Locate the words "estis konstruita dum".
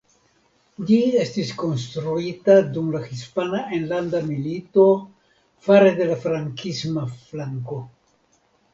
1.23-2.89